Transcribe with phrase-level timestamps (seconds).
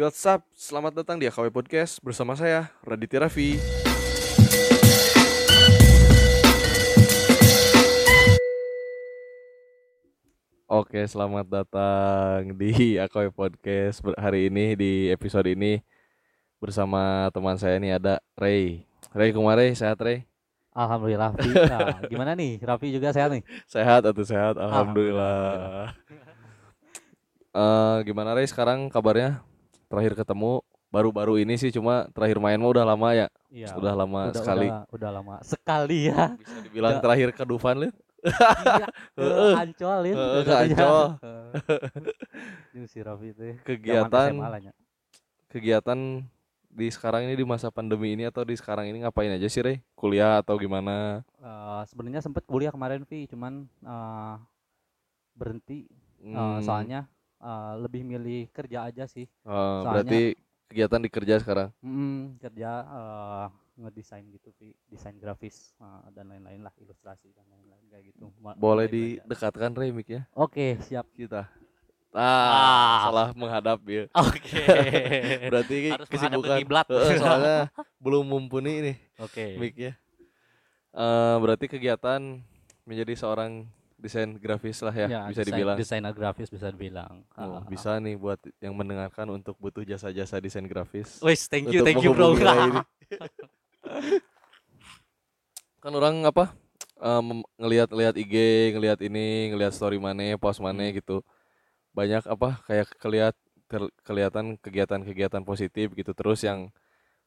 [0.00, 0.48] What's up?
[0.56, 3.60] Selamat datang di AKW Podcast bersama saya, Raditya Raffi.
[10.64, 15.84] Oke, selamat datang di AKW Podcast hari ini di episode ini
[16.56, 18.88] bersama teman saya nih ada Ray.
[19.12, 20.24] Ray kemarin sehat Ray?
[20.72, 21.52] Alhamdulillah Raffi.
[21.76, 22.56] Nah, gimana nih?
[22.64, 23.44] Raffi juga sehat nih?
[23.68, 24.56] Sehat atau sehat?
[24.56, 25.92] Alhamdulillah.
[27.52, 29.49] Eh, gimana Ray sekarang kabarnya?
[29.90, 33.26] Terakhir ketemu baru-baru ini sih cuma terakhir main mah udah lama ya.
[33.50, 33.74] Iya.
[33.74, 34.68] Sudah lama udah, sekali.
[34.70, 36.38] Udah, udah lama sekali ya.
[36.38, 37.02] Bisa dibilang Udah.
[37.02, 37.92] terakhir ke Dufan Lin.
[38.78, 38.86] iya.
[39.18, 39.26] Ke.
[39.58, 41.34] Ancol ke.
[42.78, 43.58] Ini si Raffi itu.
[43.66, 44.30] Kegiatan
[45.50, 45.98] kegiatan
[46.70, 49.82] di sekarang ini di masa pandemi ini atau di sekarang ini ngapain aja sih Ray?
[49.98, 51.26] Kuliah atau gimana?
[51.42, 54.34] Eh, sebenarnya sempet kuliah kemarin Vi, cuman eh,
[55.34, 57.08] berhenti Eh, Hmm, soalnya
[57.40, 59.24] eh, lebih milih kerja aja sih.
[59.24, 60.20] eh, soalnya- berarti
[60.66, 61.68] kegiatan dikerja sekarang.
[61.80, 63.46] Mm, kerja eh,
[63.76, 68.28] ngedesain gitu Vi, desain grafis eh, dan lain-lain lah, ilustrasi dan lain-lain kayak gitu.
[68.36, 71.08] Ma- Boleh didekatkan Ray mic ya Oke, siap.
[71.12, 71.48] kita.
[72.10, 72.26] Ah.
[72.50, 74.10] Ah, salah menghadap ya.
[74.12, 74.58] Oke.
[75.46, 76.58] Berarti Harus kesibukan.
[76.58, 76.86] kiblat.
[77.22, 79.54] Soalnya belum mumpuni nih Oke.
[79.56, 79.94] mic-nya.
[80.90, 82.42] Eh, berarti kegiatan
[82.82, 83.62] menjadi seorang
[84.00, 85.76] desain grafis lah ya, Ya, bisa desain- dibilang.
[85.76, 87.22] desainer grafis bisa dibilang.
[87.32, 87.62] Oh, Ah.
[87.62, 91.20] bisa nih buat yang mendengarkan untuk butuh jasa-jasa desain grafis.
[91.20, 92.32] Wes, thank you, thank you bro.
[95.80, 96.52] kan orang apa
[96.98, 98.34] em, ngelihat-ngelihat IG,
[98.72, 100.94] ngelihat ini, ngelihat story mana, post mana Hmm.
[100.94, 101.16] gitu.
[101.90, 103.34] Banyak apa kayak kelihat
[104.02, 106.12] kelihatan kegiatan-kegiatan positif gitu.
[106.12, 106.68] Terus yang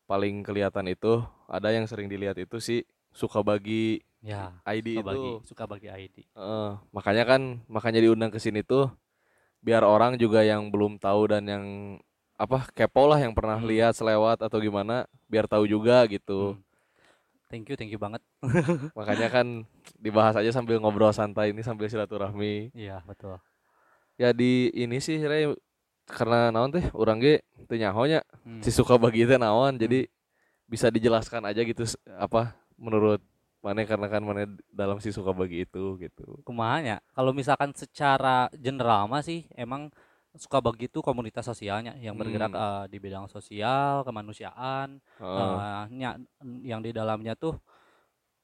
[0.04, 5.08] paling kelihatan itu ada yang sering dilihat itu sih suka bagi ya, ID suka itu.
[5.08, 6.18] bagi, suka bagi ID.
[6.34, 8.90] Heeh, makanya kan makanya diundang ke sini tuh
[9.64, 11.66] biar orang juga yang belum tahu dan yang
[12.36, 13.70] apa kepo lah yang pernah Hmm.
[13.70, 16.58] lihat selewat atau gimana biar tahu juga gitu.
[16.58, 16.62] Hmm.
[17.48, 18.20] Thank you, thank you banget.
[18.98, 19.48] Makanya kan
[20.02, 22.74] dibahas aja sambil ngobrol santai ini sambil silaturahmi.
[22.74, 23.38] Iya, betul.
[24.18, 25.50] Ya di ini sih Ray,
[26.10, 28.60] karena naon teh urang ge teu nyaho nya Hmm.
[28.60, 30.06] si suka bagi teh naon jadi
[30.68, 31.86] bisa dijelaskan aja gitu
[32.20, 33.22] apa menurut
[33.64, 36.44] mana karena kan mana dalam si suka bagi itu gitu.
[36.44, 36.96] Kumaha nya?
[37.16, 39.88] Kalau misalkan secara general mah sih emang
[40.36, 42.60] suka bagi itu komunitas sosialnya yang bergerak Hmm.
[42.60, 46.20] eh, di bidang sosial, kemanusiaan, eh, nya-
[46.66, 47.56] yang di dalamnya tuh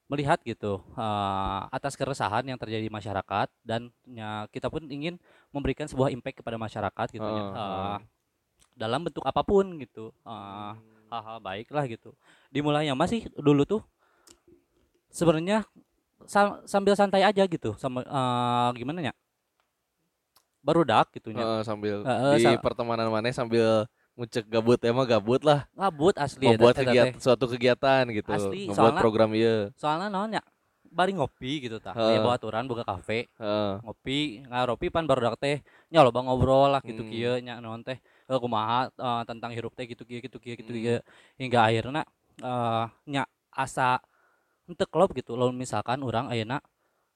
[0.10, 5.22] melihat gitu eh, atas keresahan yang terjadi di masyarakat dan ya, kita pun ingin
[5.54, 8.00] memberikan sebuah impact kepada masyarakat gitu ya Heeh, eh, heeh.
[8.74, 10.72] dalam bentuk apa pun gitu eh,
[11.14, 12.14] hal-hal baik lah gitu
[12.54, 13.82] dimulainya masih dulu tuh
[15.10, 15.66] sebenarnya
[16.24, 19.14] sa- sambil santai aja gitu sama eh, gimana ya
[20.60, 21.42] baru dak gitu nya.
[21.42, 25.64] Heeh, sambil Heeh, di sa- pertemanan mana sambil ngucek gabut emang gabut lah.
[25.72, 29.72] Ngabut asli membuat eta- eta kegiatan suatu kegiatan gitu Asli, membuat soalnya- program iya.
[29.74, 30.44] soalnya naon ya
[30.84, 32.18] bari ngopi gitu tah Heeh.
[32.18, 33.32] ya bawa aturan buka kafe.
[33.32, 33.74] Heeh.
[33.80, 37.10] ngopi ngaropi pan baru dak teh nya loba ngobrol lah gitu Hmm.
[37.10, 37.96] kieu nya naon teh.
[38.28, 40.82] Eh, kumaha eh, tentang hirup teh gitu kieu gitu kieu gitu Hmm.
[40.84, 41.00] kieu.
[41.40, 42.04] Hingga akhirnya
[42.38, 44.04] eh nya asa
[44.70, 46.62] henteu klop gitu lamun misalkan orang ayeuna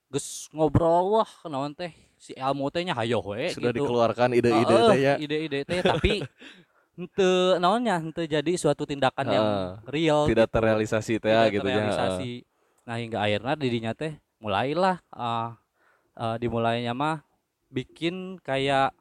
[0.09, 3.85] geus ngobrol wah naon teh si ilmu teh nya hayo we sudah gitu.
[3.85, 6.25] dikeluarkan ide-ide teh ya ide-ide teh tapi
[6.97, 9.69] henteu naonnya henteu jadi suatu tindakan yang Heeh.
[9.89, 12.31] real tidak gitu terrealisasi teh ya gitu ya terrealisasi.
[12.83, 15.57] Nah hingga akhirnya dirinya teh mulailah ah,
[16.17, 17.21] ah, dimulainya mah
[17.73, 18.93] bikin kayak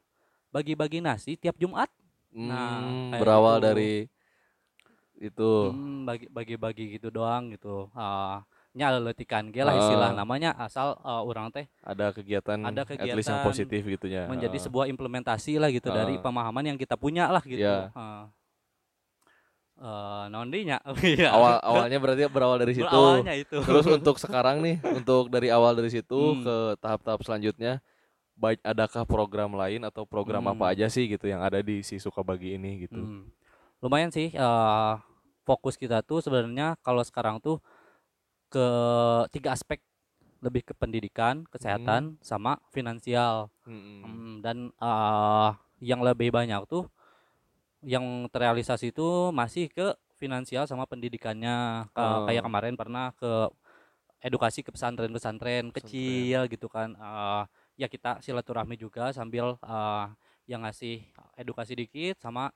[0.52, 1.88] bagi-bagi nasi tiap Jumat.
[2.32, 3.64] Hmm, Nah, berawal gitu.
[3.68, 3.92] dari
[5.22, 7.86] itu Hmm, bagi bagi-bagi gitu doang gitu.
[7.92, 9.78] Ah, nya leletikan ge lah Ah.
[9.78, 14.06] istilah namanya asal ah, orang teh ada kegiatan Ada at least yang kegiatan positif gitu
[14.06, 14.64] ya menjadi Heeh.
[14.64, 16.20] sebuah implementasi lah gitu dari Ah.
[16.20, 17.60] pemahaman yang kita punya lah gitu.
[17.60, 17.92] Iya.
[17.92, 18.32] Ah.
[19.74, 20.78] Eh, naon deui nya?
[21.02, 21.32] Iya.
[21.32, 22.86] awal awalnya berarti berawal dari situ
[23.36, 23.58] itu.
[23.60, 26.40] terus untuk sekarang nih untuk dari awal dari situ Hmm.
[26.40, 27.82] ke tahap-tahap selanjutnya
[28.34, 30.72] baik adakah program lain atau program apa Hmm.
[30.72, 33.26] aja sih gitu yang ada di si suka bagi ini gitu Hmm.
[33.80, 34.92] Lumayan sih eh,
[35.42, 37.58] fokus kita tuh sebenarnya kalau sekarang tuh
[38.52, 38.66] ke
[39.32, 39.80] tiga aspek
[40.42, 43.46] lebih ke pendidikan, kesehatan, sama finansial.
[43.62, 44.02] Mm-mm.
[44.02, 46.90] Hmm, dan eh, yang lebih banyak tuh
[47.82, 51.86] yang terrealisasi itu masih ke finansial sama pendidikannya.
[51.94, 52.26] Ka- Oh.
[52.26, 53.50] Kayak kemarin pernah ke
[54.22, 56.94] edukasi ke pesantren-pesantren kecil gitu kan.
[56.94, 57.42] Eh,
[57.78, 60.06] ya kita silaturahmi juga sambil eh,
[60.50, 61.06] yang ngasih
[61.38, 62.50] edukasi dikit sama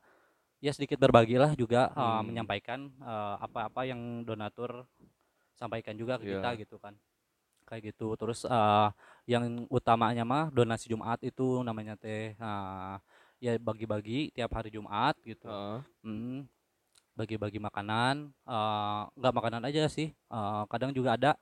[0.64, 2.26] ya sedikit berbagilah juga eh, Hmm.
[2.28, 4.84] menyampaikan eh, apa-apa yang donatur
[5.56, 6.36] sampaikan juga ke Iya.
[6.36, 6.94] kita gitu kan
[7.68, 8.88] kayak gitu terus eh,
[9.28, 13.00] yang utamanya mah donasi Jumat itu namanya teh nah,
[13.42, 15.80] ya bagi-bagi tiap hari Jumat gitu Heeh.
[16.04, 16.46] Hmm,
[17.18, 18.30] bagi-bagi makanan
[19.18, 21.32] nggak makanan aja sih Eh, kadang juga ada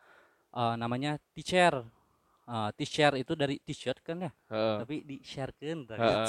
[0.56, 1.84] eh, namanya t-shirt
[2.44, 4.76] Eh, t-shirt itu dari t-shirt kan ya Heeh.
[4.84, 6.28] tapi di sharekan Heeh.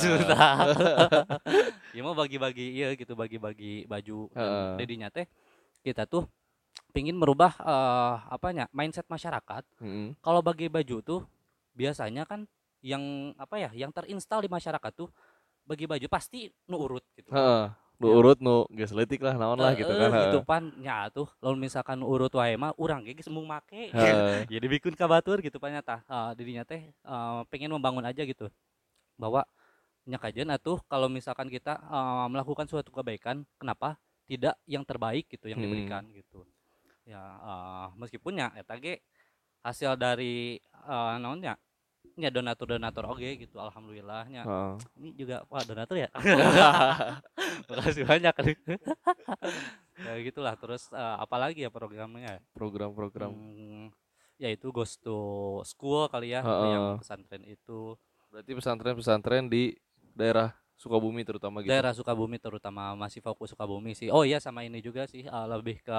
[1.95, 4.31] ya mau bagi-bagi iya gitu bagi-bagi baju
[4.79, 5.27] dedinya teh
[5.83, 6.23] kita tuh
[6.95, 10.15] pingin merubah eh, apanya mindset masyarakat Mm-mm.
[10.23, 11.21] kalau bagi baju tuh
[11.75, 12.47] biasanya kan
[12.79, 15.11] yang apa ya yang terinstal di masyarakat tuh
[15.67, 17.75] bagi baju pasti nu urut gitu Heeh.
[17.95, 18.15] Nu Ya.
[18.19, 20.11] urut nu geus leutik lah naon lah gitu kan.
[20.11, 20.43] gitu heeh.
[20.43, 24.43] pan nya tuh lalu misalkan urut wae mah urang ge geus mung make Heeh.
[24.51, 26.03] jadi bikin kabatur gitu pan nyata
[26.35, 28.51] dirinya teh eh, pengen membangun aja gitu
[29.15, 29.47] bahwa
[30.05, 33.95] nyakajeun atuh kalau misalkan kita eh, melakukan suatu kebaikan kenapa
[34.27, 35.65] tidak yang terbaik gitu yang Hmm.
[35.71, 36.43] diberikan gitu
[37.07, 38.99] ya eh, meskipun ya eta ge
[39.63, 41.55] hasil dari eh, naonnya
[42.15, 44.75] nya donatur donatur oge gitu alhamdulillahnya Heeh.
[44.95, 46.09] ini juga wah donatur ya
[47.67, 48.33] makasih banyak
[49.99, 53.31] ya gitulah terus eh, apalagi ya programnya Program-program.
[53.31, 53.85] Hmm,
[54.35, 55.15] yaitu Ghost to
[55.63, 56.71] School kali ya Heeh.
[56.71, 57.95] yang pesantren itu
[58.31, 59.71] Berarti pesantren-pesantren di
[60.11, 61.71] daerah Sukabumi terutama gitu.
[61.71, 65.79] daerah Sukabumi terutama masih fokus Sukabumi sih oh iya sama ini juga sih eh, lebih
[65.79, 65.97] ke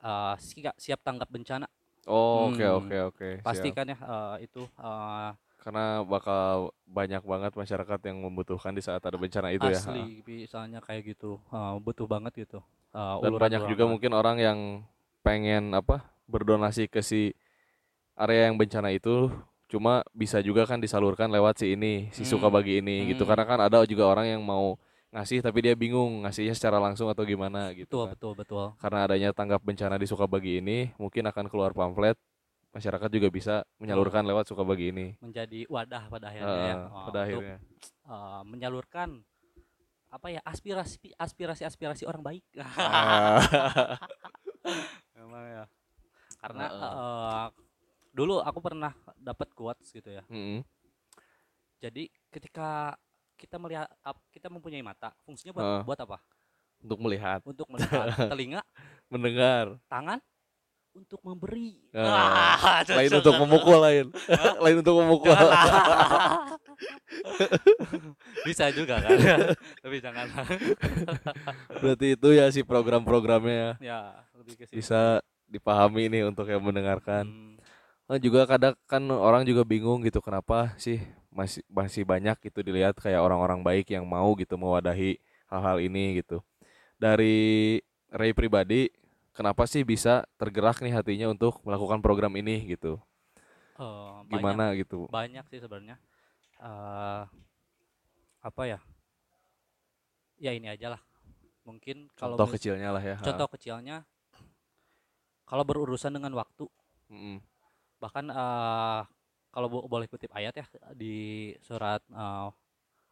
[0.00, 1.68] eh, siap, siap tanggap bencana
[2.08, 2.80] Oh, oke Hmm.
[2.80, 3.28] oke oke.
[3.44, 3.76] pasti siap.
[3.76, 5.30] kan ya eh, itu eh,
[5.60, 9.76] Karena bakal banyak banget masyarakat yang membutuhkan di saat ada bencana itu ya.
[9.76, 12.60] asli misalnya kayak gitu eh, butuh banget gitu
[12.90, 14.58] Eh, Dan banyak juga mungkin orang yang
[15.22, 17.30] pengen apa berdonasi ke si
[18.18, 19.30] area yang bencana itu
[19.70, 22.30] cuma bisa juga kan disalurkan lewat si ini si Hmm.
[22.34, 23.30] suka bagi ini gitu Hmm.
[23.30, 24.74] karena kan ada juga orang yang mau
[25.14, 28.10] ngasih tapi dia bingung ngasihnya secara langsung atau gimana gitu betul kan.
[28.18, 32.18] betul betul karena adanya tanggap bencana di Sukabagi ini mungkin akan keluar pamflet
[32.70, 37.18] masyarakat juga bisa menyalurkan lewat Sukabagi ini menjadi wadah pada akhirnya ya Heeh, eh, pada
[37.18, 37.56] untuk, akhirnya
[38.06, 39.08] eh, menyalurkan
[40.10, 42.44] apa ya aspirasi aspirasi aspirasi orang baik
[45.16, 45.64] Memang ya.
[46.42, 46.92] Karena Heeh.
[46.94, 47.46] eh,
[48.10, 50.22] dulu aku pernah dapat quotes gitu ya.
[50.26, 50.66] mm-mm.
[51.80, 52.98] Jadi ketika
[53.38, 53.88] kita melihat
[54.34, 55.82] kita mempunyai mata, fungsinya buat Heeh.
[55.86, 56.18] buat apa?
[56.80, 58.60] untuk melihat Untuk melihat, telinga,
[59.12, 60.18] mendengar tangan
[60.94, 61.78] untuk memberi.
[61.94, 64.06] Ah, Wah, lain untuk memukul lain
[64.62, 65.34] lain untuk memukul.
[68.46, 69.16] Bisa juga kan.
[69.82, 70.26] Tapi jangan.
[71.82, 73.72] berarti itu ya si program-programnya ya.
[73.80, 74.00] ya,
[74.38, 74.74] lebih ke situ.
[74.80, 77.50] bisa dipahami nih untuk yang mendengarkan Hmm,
[78.10, 80.98] Nah, juga kadang kan orang juga bingung gitu kenapa sih
[81.30, 85.14] masih masih banyak gitu dilihat kayak orang-orang baik yang mau gitu mewadahi
[85.46, 86.42] hal-hal ini gitu
[86.98, 87.78] dari
[88.10, 88.90] Ray pribadi
[89.30, 92.98] kenapa sih bisa tergerak nih hatinya untuk melakukan program ini gitu?
[93.80, 95.08] Banyak- gimana gitu?
[95.08, 95.96] banyak sih sebenarnya.
[96.60, 97.22] Eh
[98.40, 98.78] apa ya?
[100.36, 101.02] Ya ini aja lah.
[101.64, 104.02] Mungkin kalau contoh mis- kecilnya lah ya contoh kecilnya
[105.44, 106.66] kalau berurusan dengan waktu.
[107.10, 107.42] Mm-mm.
[108.00, 109.02] bahkan eh
[109.50, 111.14] kalau bo- boleh kutip ayat ya di
[111.60, 112.48] surat eh,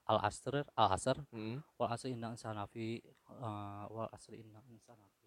[0.08, 1.60] al asr al asr Mm-mm.
[1.76, 5.17] wal asr inna insana fi eh, wal asr inna insana fi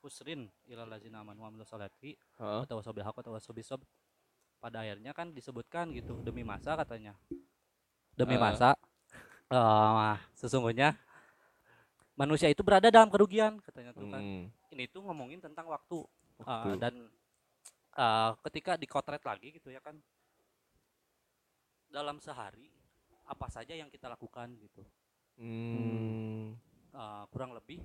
[0.00, 2.60] husrin ilal ladzina amanu wa Heeh.
[2.64, 3.80] atau wasobil hak atau wasobil sob
[4.60, 7.16] pada akhirnya kan disebutkan gitu demi masa katanya
[8.16, 8.42] demi Ah.
[8.42, 8.70] masa
[9.48, 10.96] eh, sesungguhnya
[12.16, 14.52] manusia itu berada dalam kerugian katanya tuh kan Mm-mm.
[14.76, 16.04] ini tuh ngomongin tentang waktu
[16.40, 16.70] eh, Waktu.
[16.76, 16.94] dan
[17.96, 19.96] eh, ketika dikotret lagi gitu ya kan
[21.90, 22.68] dalam sehari
[23.26, 24.84] apa saja yang kita lakukan gitu
[25.40, 26.52] Hmm.
[26.92, 27.80] Eh, kurang lebih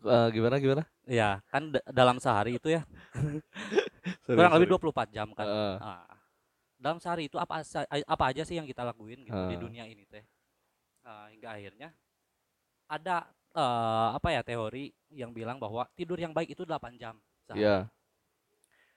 [0.00, 2.82] Eh, gimana gimana ya kan da- dalam sehari itu ya
[4.24, 4.80] Sorry, kurang lebih sorry.
[4.80, 5.74] 24 jam kan Heeh.
[5.76, 6.04] Nah,
[6.80, 9.60] dalam sehari itu apa apa aja sih yang kita lakuin gitu di Ah.
[9.60, 10.24] dunia ini teh
[11.00, 11.88] Nah, hingga akhirnya
[12.86, 13.16] ada
[13.50, 17.60] eh, apa ya teori yang bilang bahwa tidur yang baik itu 8 jam sehari.
[17.60, 17.76] Iya.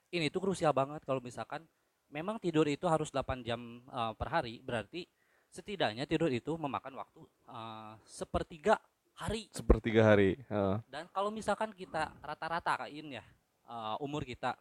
[0.09, 1.65] ini tuh krusial banget kalau misalkan
[2.07, 5.03] memang tidur itu harus 8 jam eh, per hari berarti
[5.49, 8.77] setidaknya tidur itu memakan waktu eh, sepertiga
[9.13, 9.49] hari.
[9.53, 10.77] Sepertiga hari Heeh.
[10.89, 13.23] dan kalau misalkan kita rata-rata kain ya
[13.69, 14.57] eh, umur kita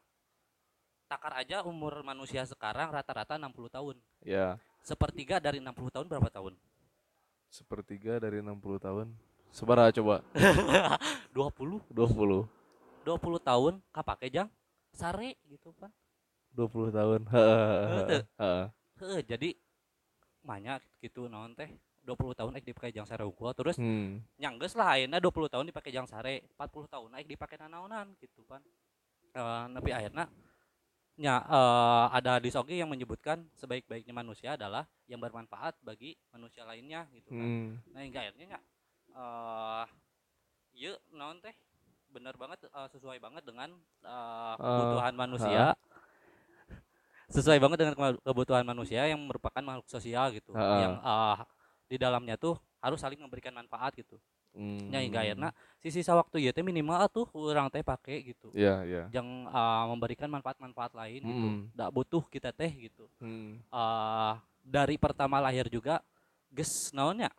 [1.13, 3.97] takar aja umur manusia sekarang rata-rata 60 tahun.
[4.25, 4.57] Ya.
[4.81, 6.57] Sepertiga dari 60 tahun berapa tahun?
[7.53, 9.07] Sepertiga dari 60 tahun.
[9.53, 10.25] Seberapa coba.
[11.37, 12.49] 20 20
[13.05, 14.49] 20 tahun kapake jang?
[14.93, 15.93] Sare gitu kan
[16.57, 17.21] 20 tahun.
[17.33, 19.57] Heeh, jadi
[20.43, 21.71] banyak gitu naon teh
[22.03, 24.19] 20 tahun ek dipakai jang sare unggul terus Hmm.
[24.37, 28.63] nyangges lah ayeuna 20 tahun dipakai jang sare 40 tahun naik dipakai nanaonan gitu kan
[29.33, 30.29] Eh, tapi akhirnya
[31.17, 37.09] ya eh, ada hadis oge yang menyebutkan sebaik-baiknya manusia adalah yang bermanfaat bagi manusia lainnya
[37.17, 37.49] gitu kan.
[37.49, 37.81] Hmm.
[37.97, 38.61] Nah, hingga akhirnya nya
[39.13, 39.87] eh
[40.77, 41.57] ieu naon teh
[42.13, 43.73] bener banget eh, sesuai banget dengan
[44.05, 45.73] eh, kebutuhan manusia.
[47.33, 50.53] Sesuai banget dengan kebutuhan manusia yang merupakan makhluk sosial gitu.
[50.53, 50.65] Ha.
[50.85, 51.37] Yang eh,
[51.89, 54.21] di dalamnya tuh harus saling memberikan manfaat gitu.
[54.53, 54.93] Hmm.
[54.93, 58.53] Nya hingga akhirnya sisi waktu ya teh minimal tuh orang teh pakai gitu.
[58.53, 59.03] Iya, iya.
[59.09, 61.47] Yang eh, memberikan manfaat-manfaat lain gitu.
[61.49, 61.61] Hmm.
[61.73, 63.09] Nggak butuh kita teh gitu.
[63.17, 63.65] Hmm.
[63.65, 65.99] eh dari pertama lahir juga
[66.55, 67.33] ges naonnya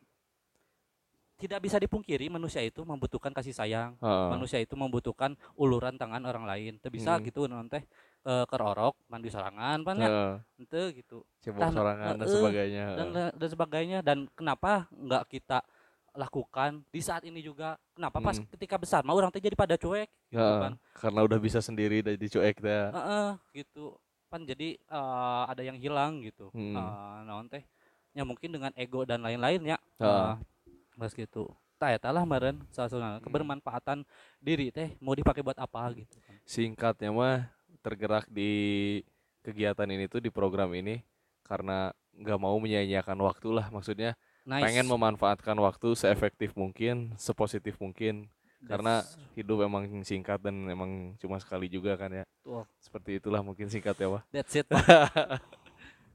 [1.39, 4.31] tidak bisa dipungkiri manusia itu membutuhkan kasih sayang Ha.
[4.31, 7.23] manusia itu membutuhkan uluran tangan orang lain teu bisa Hmm.
[7.23, 7.83] gitu naon teh
[8.23, 10.33] eh, kerorok mandi sorangan pan ya Heeh.
[10.57, 12.33] Henteu gitu Cebok Tan- sorangan dan heeh.
[12.33, 12.85] sebagainya.
[12.93, 13.29] dan heeh.
[13.33, 15.59] dan sebagainya dan kenapa nggak kita
[16.13, 18.45] lakukan di saat ini juga kenapa pas Hmm.
[18.47, 22.15] ketika besar mah orang teh jadi pada cuek gitu kan Karena udah bisa sendiri dari
[22.15, 22.85] dicuek teh.
[22.87, 26.73] Heeh, gitu pan jadi eh, ada yang hilang gitu Hmm.
[26.73, 27.65] Eh, naon teh
[28.11, 30.37] ya mungkin dengan ego dan lain-lain ya Heeh.
[30.93, 34.05] mas gitu tak eta lah meren salah kebermanfaatan
[34.37, 37.49] diri teh mau dipakai buat apa gitu kan Singkatnya mah
[37.83, 38.51] tergerak di
[39.43, 41.03] kegiatan ini tuh di program ini
[41.43, 43.67] karena nggak mau menyia-nyiakan waktu lah.
[43.67, 44.15] Maksudnya
[44.47, 44.63] nice.
[44.63, 48.31] pengen memanfaatkan waktu seefektif mungkin sepositif mungkin
[48.63, 52.23] karena That's- hidup emang singkat dan emang cuma sekali juga kan ya.
[52.43, 52.63] Tuh.
[52.79, 54.67] seperti itulah mungkin singkat ya wah that's it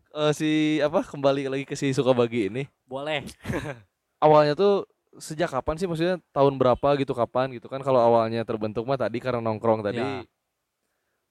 [0.08, 2.64] Eh, si apa kembali lagi ke si Sukabagi ini.
[2.88, 3.28] Boleh.
[4.25, 4.88] Awalnya tuh
[5.20, 5.84] sejak kapan sih?
[5.84, 7.84] Maksudnya tahun berapa gitu kapan gitu kan?
[7.84, 10.25] Kalau awalnya terbentuk mah tadi karena nongkrong tadi Ya.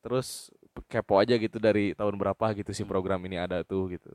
[0.07, 0.47] Terus
[0.87, 2.89] kepo aja gitu dari tahun berapa gitu si Hmm.
[2.89, 4.07] program ini ada tuh gitu.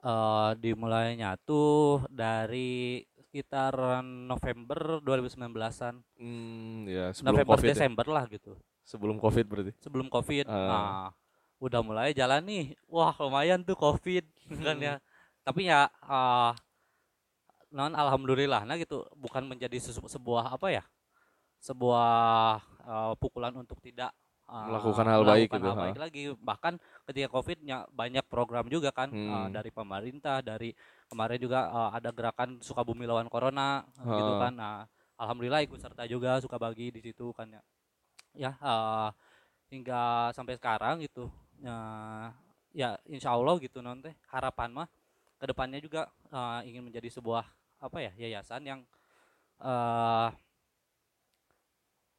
[0.00, 7.72] Eh, dimulainya tuh dari sekitar November 2019an hmm ya sebelum November covid ya?
[7.76, 8.52] Desember lah gitu.
[8.80, 9.72] Sebelum covid berarti?
[9.76, 10.48] Sebelum covid.
[10.48, 10.56] Ah.
[10.56, 11.06] nah
[11.58, 12.64] udah mulai jalan nih.
[12.86, 14.24] Wah lumayan tuh covid
[14.64, 14.96] kan ya.
[15.42, 16.56] Tapi ya ah,
[17.68, 18.64] non alhamdulillah.
[18.64, 19.04] Nah gitu.
[19.12, 20.84] Bukan menjadi sesu- sebuah apa ya?
[21.58, 22.08] Sebuah
[22.86, 24.14] ah, pukulan untuk tidak
[24.46, 25.82] ah, Melakukan hal baik melakukan gitu, hal ha.
[25.86, 26.74] baik lagi bahkan
[27.06, 29.50] ketika covidnya banyak program juga kan Hmm.
[29.50, 30.70] dari pemerintah dari
[31.06, 34.42] kemarin juga ah, ada gerakan Sukabumi lawan corona gitu Ha.
[34.48, 34.76] kan nah
[35.18, 37.62] alhamdulillah ikut serta juga suka bagi di situ kan ya
[38.36, 39.10] ya ah,
[39.72, 41.26] hingga sampai sekarang gitu
[41.58, 41.76] ya,
[42.70, 44.88] ya insya Allah gitu non teh harapan mah
[45.36, 47.44] ke depannya juga ah, ingin menjadi sebuah
[47.82, 48.80] apa ya yayasan yang
[49.60, 50.30] eh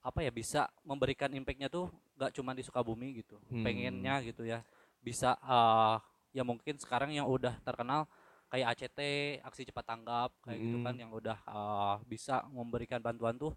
[0.02, 3.62] apa ya bisa memberikan impactnya tuh gak cuma di Sukabumi gitu Hmm.
[3.62, 4.66] pengennya gitu ya
[5.00, 5.98] bisa eh
[6.34, 8.06] ya mungkin sekarang yang udah terkenal
[8.48, 9.00] kayak ACT
[9.44, 11.02] aksi cepat tanggap kayak gitu kan Hmm.
[11.08, 13.54] yang udah eh, bisa memberikan bantuan tuh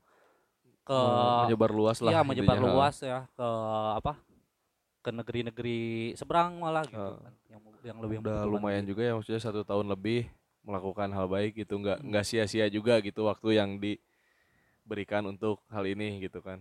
[0.85, 3.49] ke Oh, menyebar luas lah Iya menyebar intinya, luas ya ke
[3.97, 4.13] apa
[5.01, 5.81] ke negeri-negeri
[6.13, 7.17] seberang malah gitu Ah.
[7.21, 8.93] kan yang yang lebih udah lumayan gitu.
[8.93, 10.29] juga ya maksudnya satu tahun lebih
[10.61, 12.07] melakukan hal baik gitu nggak Hmm.
[12.13, 16.61] nggak sia-sia juga gitu waktu yang diberikan untuk hal ini gitu kan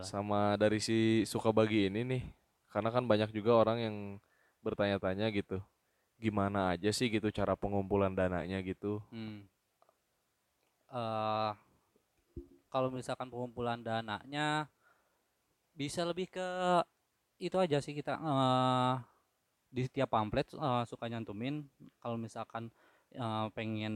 [0.00, 0.56] Alhamdulillah.
[0.56, 2.22] sama dari si Sukabagi ini nih
[2.70, 3.96] karena kan banyak juga orang yang
[4.64, 5.62] bertanya-tanya gitu
[6.18, 9.46] gimana aja sih gitu cara pengumpulan dananya gitu Hmm.
[10.94, 11.52] Eh,
[12.70, 14.70] kalau misalkan pengumpulan dananya
[15.74, 16.48] bisa lebih ke
[17.42, 18.94] itu aja sih kita eh,
[19.74, 21.66] di setiap pamflet eh, suka nyantumin
[21.98, 22.70] kalau misalkan
[23.14, 23.94] eh, pengen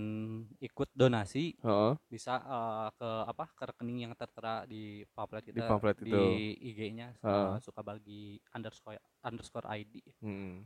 [0.59, 1.93] ikut donasi Heeh.
[2.09, 6.25] bisa eh, ke apa ke rekening yang tertera di pamflet kita Di pamflet di itu.
[6.73, 7.59] IG-nya Heeh.
[7.61, 10.65] suka bagi underscore underscore ID Mm.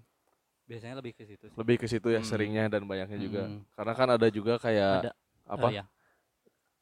[0.62, 1.56] biasanya lebih ke situ sih.
[1.58, 2.28] lebih ke situ ya Hmm.
[2.30, 3.60] seringnya dan banyaknya juga Hmm.
[3.74, 5.12] karena kan ada juga kayak ada
[5.44, 5.84] apa eh, ya.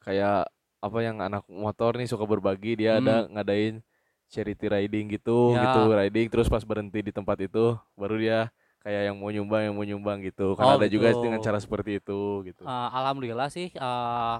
[0.01, 0.39] kayak
[0.81, 3.81] apa yang anak motor nih suka berbagi dia ada ngadain
[4.29, 5.57] charity riding gitu Hmm.
[5.57, 5.63] Ya.
[5.67, 8.39] gitu riding terus pas berhenti di tempat itu baru dia
[8.83, 11.21] kayak yang mau nyumbang yang mau nyumbang gitu kan Oh, ada juga gitu.
[11.23, 12.19] dengan cara seperti itu
[12.49, 14.35] gitu Eh, alhamdulillah sih eh,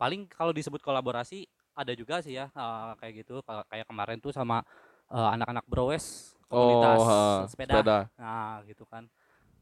[0.00, 1.44] paling kalau disebut kolaborasi
[1.76, 4.64] ada juga sih ya eh, kayak gitu kayak kemarin tuh sama
[5.12, 7.84] eh, anak-anak Browes komunitas ha, sepeda.
[8.16, 9.04] nah gitu kan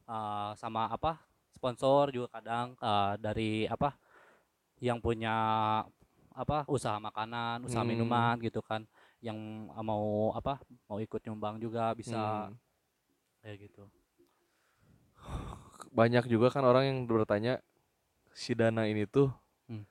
[0.04, 1.16] Eh, sama apa
[1.54, 3.96] sponsor juga kadang eh, dari apa
[4.82, 5.32] yang punya
[6.34, 7.86] apa usaha makanan usaha Hmm.
[7.86, 8.82] minuman gitu kan
[9.22, 9.38] yang
[9.88, 10.58] mau apa
[10.90, 12.58] mau ikut nyumbang juga bisa Hmm.
[13.42, 13.84] kayak gitu
[15.94, 17.62] banyak juga kan orang yang bertanya
[18.34, 19.30] si dana ini tuh
[19.70, 19.86] Hmm.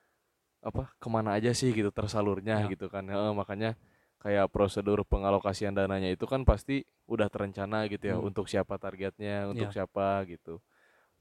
[0.61, 2.71] apa ke mana aja sih gitu tersalurnya Ya.
[2.75, 3.73] gitu kan Heeh, makanya
[4.19, 8.27] kayak prosedur pengalokasian dananya itu kan pasti udah terencana gitu ya Hmm.
[8.29, 9.83] untuk siapa targetnya untuk Ya.
[9.83, 10.59] siapa gitu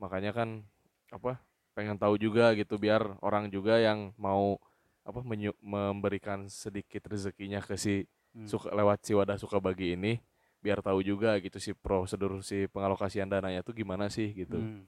[0.03, 0.67] makanya kan
[1.15, 1.39] apa
[1.79, 4.59] pengen tahu juga gitu biar orang juga yang mau
[5.03, 5.19] apa
[5.63, 8.49] memberikan sedikit rezekinya ke si Hmm.
[8.51, 10.19] suka lewat si wadah suka bagi ini
[10.63, 14.63] biar tahu juga gitu si prosedur si pengalokasian dananya tuh gimana sih gitu.
[14.63, 14.87] Hmm.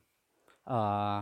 [0.65, 1.21] Eh,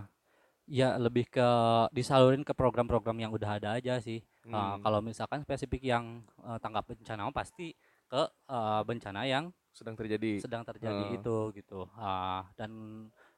[0.70, 1.48] ya lebih ke
[1.90, 4.20] disalurin ke program-program yang udah ada aja sih.
[4.20, 7.72] Eh, Hmm, kalau misalkan spesifik yang eh, tanggap bencana pasti
[8.06, 10.36] ke eh, bencana yang sedang terjadi.
[10.44, 11.16] sedang terjadi Heeh.
[11.16, 11.88] itu gitu.
[11.96, 12.70] Ah, dan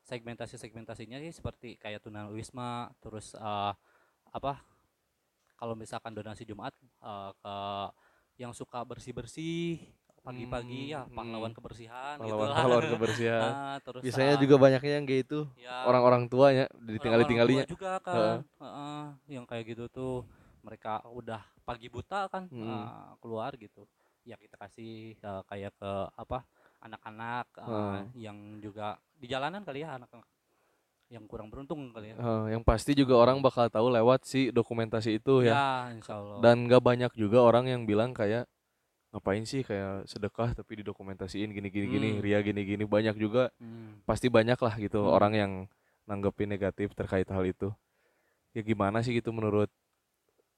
[0.02, 3.73] segmentasi-segmentasinya sih seperti kayak tunawisma, terus eh,
[4.35, 4.52] apa?
[5.54, 7.54] Kalau misalkan donasi Jumat eh, ke
[8.42, 9.78] yang suka bersih-bersih
[10.24, 11.56] pagi-pagi ya Hmm, pahlawan hmm.
[11.56, 12.56] kebersihan gitu Pahlawan lah.
[12.56, 13.52] pahlawan kebersihan.
[13.52, 17.64] Ah, terus Biasanya ah, juga banyaknya yang kayak itu ya, orang-orang tuanya orang-orang ditinggali-tinggalinya.
[17.66, 18.38] tua juga kan Heeh.
[18.62, 19.04] Heeh,
[19.36, 20.14] yang kayak gitu tuh
[20.64, 22.84] mereka udah pagi buta kan Hmm.
[22.88, 23.84] eh, keluar gitu
[24.24, 26.38] ya kita kasih eh, kayak ke apa
[26.80, 28.02] anak-anak eh, Heeh.
[28.28, 30.08] yang juga di jalanan kali ya anak
[31.12, 35.18] yang kurang beruntung kali ya Eh, yang pasti juga orang bakal tahu lewat si dokumentasi
[35.20, 35.58] itu ya.
[35.58, 38.46] ya insya Allah Dan gak banyak juga orang yang bilang kayak
[39.14, 42.23] ngapain sih kayak sedekah tapi didokumentasiin gini gini gini Hmm.
[42.25, 42.83] ria gini gini.
[42.83, 45.14] Banyak juga Hmm, pasti banyak lah gitu Hmm.
[45.14, 45.52] orang yang
[46.11, 47.71] nanggepin negatif terkait hal itu.
[48.52, 49.71] Ya gimana sih gitu menurut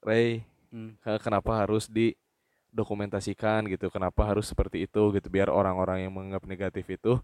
[0.01, 0.41] Ray?
[0.73, 3.93] Hmm, Ke- kenapa harus didokumentasikan gitu?
[3.93, 5.29] Kenapa harus seperti itu gitu?
[5.29, 7.21] Biar orang-orang yang menganggap negatif itu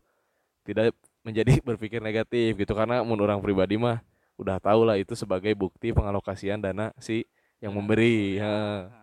[0.68, 0.94] tidak
[1.26, 2.72] menjadi berpikir negatif gitu.
[2.76, 4.04] Karena menurut orang pribadi mah
[4.36, 7.24] udah tahu lah itu sebagai bukti pengalokasian dana si
[7.62, 8.36] yang memberi.
[8.36, 9.01] ya, heeh.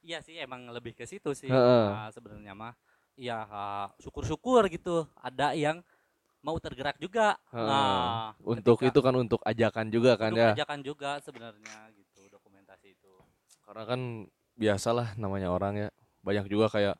[0.00, 1.50] Iya sih emang lebih ke situ sih.
[1.50, 2.74] Ah, sebenarnya mah
[3.16, 3.44] ya
[4.00, 5.84] syukur-syukur gitu ada yang
[6.40, 7.36] mau tergerak juga.
[7.52, 7.68] Heeh.
[7.68, 10.52] Nah, untuk ketika- itu kan untuk ajakan juga kan untuk ya.
[10.56, 13.12] ajakan juga sebenarnya gitu dokumentasi itu.
[13.60, 14.00] Karena kan
[14.56, 15.88] biasalah namanya orang ya.
[16.24, 16.96] Banyak juga kayak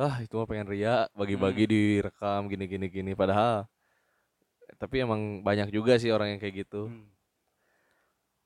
[0.00, 1.72] ah itu mah pengen ria bagi-bagi Hmm.
[1.76, 3.68] direkam gini gini gini padahal
[4.80, 6.88] tapi emang banyak juga sih orang yang kayak gitu.
[6.88, 7.04] Hmm.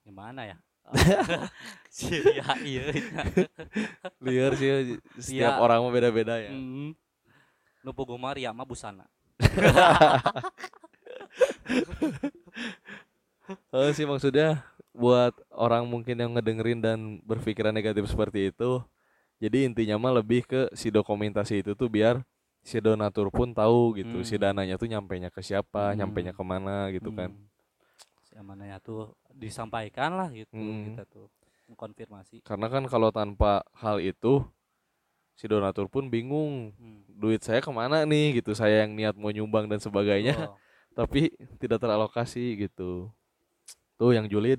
[0.02, 0.56] gimana ya
[1.94, 2.82] Iya, iya.
[4.24, 5.62] liar sih setiap Iya.
[5.62, 6.92] orang mah beda-beda ya Hmm.
[7.84, 9.04] Nu puguma ria mah busana.
[13.68, 14.64] Oh sih maksudnya
[14.94, 18.80] buat orang mungkin yang ngedengerin dan berpikiran negatif seperti itu
[19.36, 22.22] jadi intinya mah lebih ke si dokumentasi itu tuh biar
[22.64, 24.48] si donatur pun tahu gitu si Hmm.
[24.48, 25.98] dananya tuh nyampainya ke siapa Hmm.
[26.00, 27.34] nyampainya ke mana gitu kan
[28.34, 30.90] Si amanahnya tuh disampaikan lah gitu Hmm.
[30.90, 31.30] kita tuh
[31.64, 32.42] mengkonfirmasi.
[32.42, 34.42] karena kan kalau tanpa hal itu
[35.32, 37.06] si donatur pun bingung Hmm.
[37.08, 40.58] duit saya ke mana nih gitu saya yang niat mau nyumbang dan sebagainya Betul.
[40.98, 41.22] tapi
[41.56, 43.06] tidak teralokasi gitu
[43.94, 44.58] tuh yang julid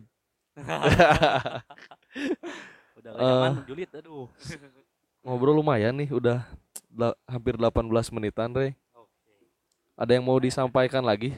[2.96, 4.32] Udah zaman julid aduh.
[5.26, 6.48] ngobrol lumayan nih udah
[7.26, 9.36] hampir 18 menitan Rey Oke.
[9.94, 11.36] ada yang mau disampaikan lagi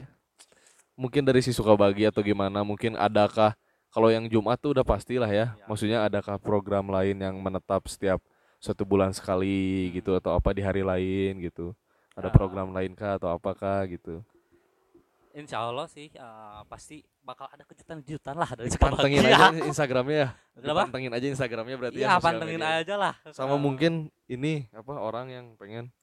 [0.98, 3.54] mungkin dari si Sukabagi atau gimana mungkin adakah
[3.88, 5.64] kalau yang Jumat tuh udah pastilah ya Ya.
[5.64, 8.18] maksudnya adakah program lain yang menetap setiap
[8.58, 9.94] satu bulan sekali Hmm.
[9.94, 11.70] gitu atau apa di hari lain gitu
[12.12, 12.34] ada Ya.
[12.34, 14.26] program lain kah atau apakah gitu
[15.30, 21.12] Insya Allah sih eh, pasti bakal ada kejutan-kejutan lah dari pantengin aja Instagramnya ya pantengin
[21.14, 22.82] aja Instagramnya berarti ya Iya, pantengin media.
[22.82, 23.14] aja lah.
[23.30, 23.92] sama Eh, mungkin
[24.26, 25.94] ini apa orang yang pengen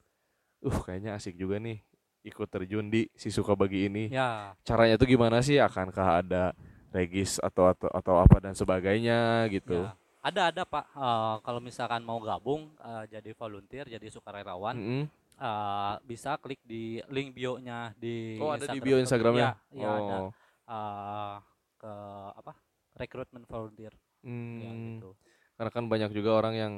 [0.58, 1.84] uh kayaknya asik juga nih
[2.26, 6.50] ikut terjun di si Sukabagi ini Ya, caranya tuh gimana sih akankah ada
[6.90, 9.94] regis atau atau atau apa dan sebagainya gitu ya.
[10.20, 10.84] Ada ada Pak.
[10.90, 15.02] Eh, kalau misalkan mau gabung eh, jadi volunteer, jadi sukarelawan, Mm-mm.
[15.38, 18.98] eh, bisa klik di link bio-nya di oh ada di bio.
[18.98, 20.16] Instagramnya iya ada.
[20.18, 20.30] oh
[20.66, 21.36] Eh,
[21.78, 21.92] ke
[22.34, 22.52] apa?
[22.96, 25.14] Rekrutmen volunteer ya Hmm, gitu.
[25.54, 26.74] karena kan banyak juga orang yang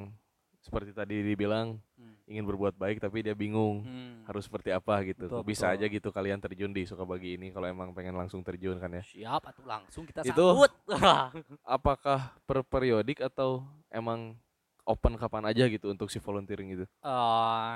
[0.61, 2.08] seperti tadi dibilang Hmm.
[2.29, 4.21] Ingin berbuat baik tapi dia bingung Hmm.
[4.25, 5.75] harus seperti apa gitu Betul, bisa betul.
[5.75, 9.43] aja gitu kalian terjun di Sukabagi ini kalau emang pengen langsung terjun kan ya Siap
[9.43, 10.71] atuh langsung kita Itu- sambut.
[11.67, 14.37] apakah per periodik atau emang
[14.85, 17.75] open kapan aja gitu untuk si volunteering gitu Eh,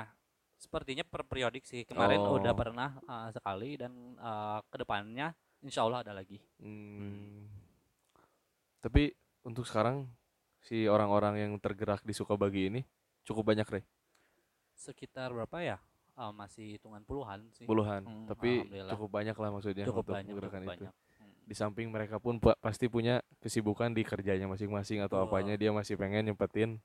[0.55, 1.83] sepertinya per periodik sih.
[1.83, 2.37] Kemarin Oh.
[2.37, 6.37] udah pernah eh, sekali dan eh, ke depannya insya Allah ada lagi.
[6.57, 7.49] Hmm.
[8.79, 9.09] Tapi
[9.43, 10.07] untuk sekarang
[10.59, 12.81] si orang-orang yang tergerak di Sukabagi ini
[13.23, 13.83] cukup banyak Rey,
[14.75, 15.77] Sekitar berapa ya?
[16.13, 17.65] Eh, masih hitungan puluhan sih.
[17.65, 18.01] puluhan.
[18.03, 20.85] Hmm, Tapi cukup banyak lah maksudnya cukup untuk banyak, gerakan cukup itu.
[20.85, 20.93] banyak.
[21.17, 21.33] Hmm.
[21.43, 25.27] Di samping mereka pun pa- pasti punya kesibukan di kerjanya masing-masing atau Betul.
[25.27, 26.77] apanya dia masih pengen nyempetin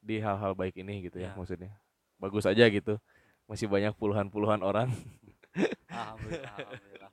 [0.00, 1.32] di hal-hal baik ini gitu ya, Ya.
[1.34, 1.70] maksudnya.
[2.16, 2.98] Bagus aja gitu.
[3.46, 4.90] Masih banyak puluhan-puluhan orang.
[5.88, 7.12] Alhamdulillah, alhamdulillah.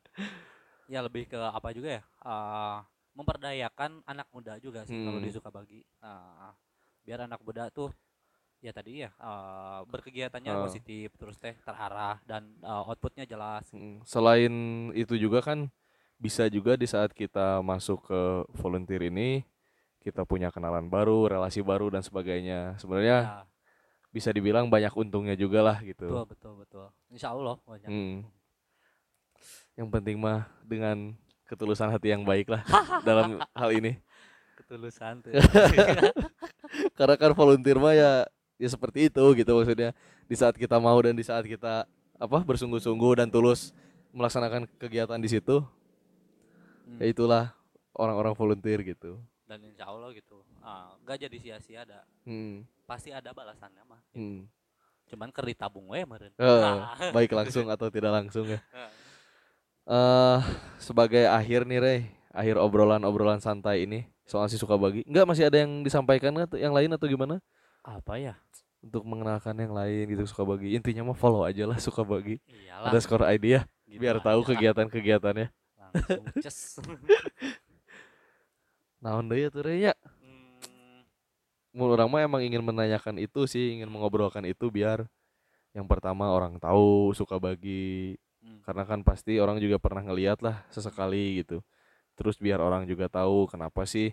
[0.86, 2.04] Ya lebih ke apa juga ya?
[2.04, 2.78] eh,
[3.14, 5.26] memperdayakan anak muda juga sih kalau Hmm.
[5.26, 5.82] di Sukabagi.
[5.86, 6.52] Eh,
[7.04, 7.94] biar anak muda tuh
[8.64, 10.64] ya tadi ya eh, berkegiatannya Oh.
[10.64, 13.68] positif terus teh terarah dan eh, outputnya jelas.
[13.76, 14.54] Mm, Selain
[14.96, 15.68] itu juga kan
[16.16, 18.22] bisa juga di saat kita masuk ke
[18.56, 19.44] volunteer ini
[20.00, 22.76] kita punya kenalan baru, relasi baru dan sebagainya.
[22.80, 23.36] Sebenarnya Ya,
[24.16, 28.22] bisa dibilang banyak untungnya juga lah gitu betul betul betul insya Allah banyak Hmm.
[29.74, 31.18] yang penting mah dengan
[31.50, 32.62] ketulusan hati yang baik lah
[33.08, 33.98] dalam hal ini
[34.54, 35.34] ketulusan tuh
[36.98, 38.12] karena kan volunteer mah ya
[38.56, 39.92] ya seperti itu gitu maksudnya.
[40.26, 41.86] Di saat kita mau dan di saat kita
[42.16, 43.74] apa bersungguh-sungguh dan tulus
[44.12, 45.66] melaksanakan kegiatan di situ
[46.84, 47.00] Hmm.
[47.00, 47.44] ya itulah
[47.96, 49.16] orang-orang volunteer gitu.
[49.48, 50.44] Dan insya Allah gitu.
[50.60, 52.04] Ah, nggak jadi sia-sia ada.
[52.24, 52.68] Hmm.
[52.84, 54.44] pasti ada balasannya mah Hmm.
[55.08, 56.36] cuman ker ditabung we meureun.
[56.36, 56.92] Eh, Nah.
[57.16, 58.60] baik langsung atau tidak langsung ya.
[59.84, 60.40] Eh
[60.78, 62.00] sebagai akhir nih Rey
[62.32, 66.72] akhir obrolan-obrolan santai ini soal si suka bagi nggak masih ada yang disampaikan nggak yang
[66.72, 67.40] lain atau gimana
[67.84, 68.36] apa ya?
[68.84, 70.76] Untuk mengenalkan yang lain gitu suka bagi.
[70.76, 72.40] Intinya mah follow aja lah suka bagi.
[72.48, 72.92] Iyalah.
[72.92, 74.48] Ada skor ID ya gitu biar tahu lah.
[74.50, 76.82] kegiatan-kegiatannya langsung ces.
[79.04, 79.94] Naon deui atuh Rey nya
[81.74, 85.10] Hmm, orang mah emang ingin menanyakan itu sih ingin mengobrolkan itu biar
[85.74, 88.18] yang pertama orang tahu suka bagi.
[88.44, 88.60] Hmm.
[88.60, 91.64] karena kan pasti orang juga pernah ngeliat lah sesekali gitu.
[92.20, 94.12] Terus biar orang juga tahu kenapa sih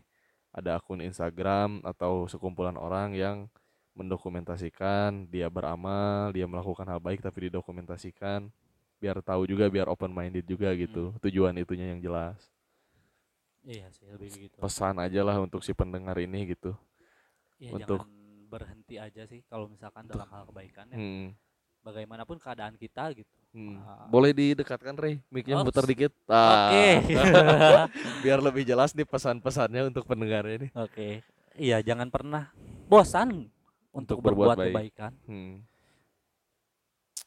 [0.54, 3.50] ada akun Instagram atau sekumpulan orang yang
[3.92, 8.48] mendokumentasikan dia beramal dia melakukan hal baik tapi didokumentasikan
[8.96, 11.16] biar tahu juga biar open minded juga gitu.
[11.20, 12.37] Tujuan itunya yang jelas.
[13.61, 14.57] Iya sih lebih gitu.
[14.57, 16.76] Pesan aja lah untuk si pendengar ini gitu.
[17.57, 18.18] Iya, untuk- jangan
[18.50, 20.96] berhenti aja sih kalau misalkan dalam hal kebaikan ya.
[20.96, 21.33] Hmm,
[21.81, 23.31] bagaimanapun keadaan kita gitu.
[23.50, 23.83] Hmm.
[23.83, 24.07] Ah.
[24.07, 25.18] boleh didekatkan Rey?
[25.26, 26.14] Mic-nya Oh, putar s- dikit?
[26.22, 26.87] oke.
[27.18, 27.90] Ah.
[28.22, 31.09] biar lebih jelas nih pesan-pesannya untuk pendengarnya nih oke.
[31.59, 32.55] Iya jangan pernah
[32.87, 33.50] bosan
[33.90, 34.72] Untuk untuk, berbuat berbuat, baik.
[34.94, 35.55] kebaikan hmm.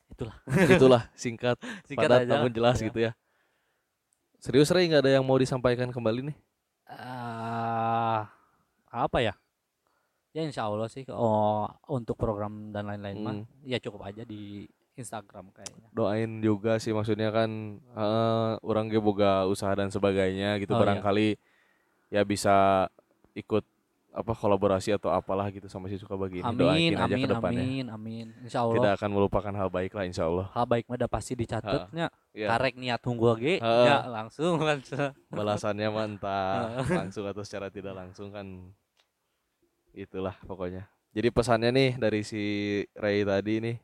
[0.09, 0.35] itulah
[0.75, 1.57] itulah singkat
[1.89, 2.85] Singkat padat aja namun jelas Iya.
[2.87, 3.11] gitu ya
[4.37, 6.37] serius Rey nggak ada yang mau disampaikan kembali nih
[6.85, 8.29] Ah,
[8.87, 9.33] apa ya
[10.29, 13.45] ya insya Allah sih oh untuk program dan lain-lain mah Hmm.
[13.63, 17.49] ya cukup aja di Instagram kayaknya doain juga sih maksudnya kan
[17.79, 20.83] eh, orang ge boga usaha dan sebagainya gitu Oh, iya.
[20.85, 21.27] barangkali
[22.09, 22.85] ya bisa
[23.33, 23.65] ikut
[24.13, 27.59] apa kolaborasi atau apalah gitu sama si suka bagi amin doain aja amin ke depannya.
[27.59, 28.27] amin amin.
[28.41, 28.75] Insya Allah.
[28.77, 30.53] Tidak akan melupakan hal baik lah insya Allah.
[30.53, 33.85] Hal baik mah udah pasti dicatatnya ya, karek niat unggul ge Heeh.
[33.85, 35.17] ya langsung langsung.
[35.27, 38.45] Balasannya mantap langsung atau secara tidak langsung kan
[39.93, 40.89] itulah pokoknya.
[41.09, 42.43] Jadi pesannya nih dari si
[42.93, 43.77] Ray tadi nih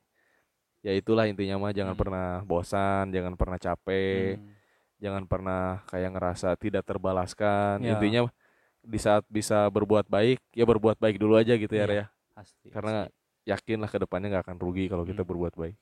[0.79, 2.01] ya itulah intinya mah jangan Hmm.
[2.01, 4.47] pernah bosan jangan pernah capek Hmm.
[4.97, 7.81] jangan pernah kayak ngerasa tidak terbalaskan.
[7.81, 7.97] Ya.
[7.97, 8.29] intinya
[8.83, 13.11] di saat bisa berbuat baik ya berbuat baik dulu aja gitu ya ya pasti karena
[13.47, 15.29] yakinlah ke depannya nggak akan rugi kalau kita Hmm.
[15.33, 15.75] berbuat baik.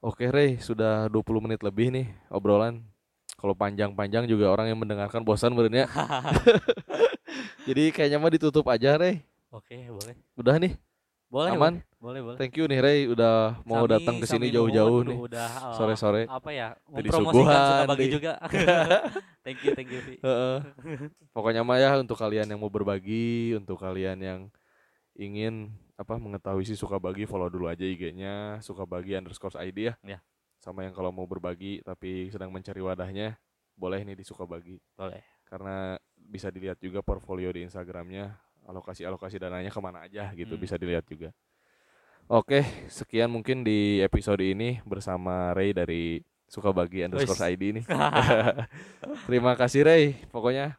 [0.00, 2.80] Oke Ray sudah 20 menit lebih nih obrolan.
[3.36, 5.86] Kalau panjang-panjang juga orang yang mendengarkan bosan ya.
[7.68, 9.20] jadi kayaknya mah ditutup aja Ray
[9.52, 10.16] oke boleh.
[10.40, 10.72] Udah nih?
[11.28, 11.74] Boleh aman?
[11.78, 15.50] boleh boleh thank you nih Ray udah mau Sami- datang ke sini jauh-jauh nih udah
[15.52, 18.32] eh, sore-sore apa ya mempromosikan suka bagi juga
[19.44, 20.00] thank you thank you.
[20.20, 20.58] Heeh.
[21.30, 24.40] Pokoknya mah ya untuk kalian yang mau berbagi, untuk kalian yang
[25.12, 25.68] ingin
[26.00, 29.94] apa mengetahui si suka bagi follow dulu aja IG-nya suka bagi underscore ID ya.
[30.00, 30.18] Ya.
[30.56, 33.36] Sama yang kalau mau berbagi tapi sedang mencari wadahnya
[33.76, 39.40] boleh nih di suka bagi boleh karena bisa dilihat juga portfolio di Instagramnya alokasi alokasi
[39.40, 40.62] dananya ke mana aja gitu Hmm.
[40.62, 41.32] bisa dilihat juga.
[42.30, 47.82] Oke sekian mungkin di episode ini bersama Ray dari suka bagi underscore ID ini.
[49.26, 50.78] Terima kasih Ray pokoknya.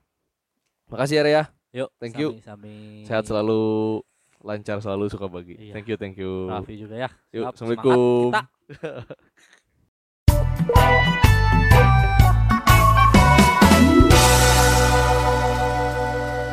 [0.87, 1.43] Makasih ya Ray ya.
[1.75, 2.39] yuk Thank you.
[2.39, 3.03] sami.
[3.03, 3.99] Sehat selalu,
[4.39, 5.59] lancar selalu suka bagi.
[5.59, 5.75] Iya.
[5.75, 6.47] Thank you, thank you.
[6.47, 8.31] Raffi juga ya Yuk, Assalamualaikum.